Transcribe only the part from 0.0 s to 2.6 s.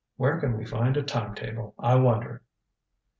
Where can we find a time table, I wonder?"